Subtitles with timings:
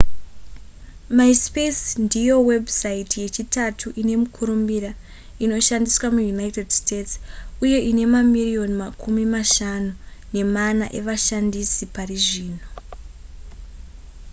[1.17, 4.91] myspace ndiyo webhusaiti yechitatu ine mukurumbira
[5.43, 7.13] inoshandisiwa muunited states
[7.63, 9.91] uye ine mamirioni makumi mashanu
[10.33, 12.65] nemana evashandisi pari zvino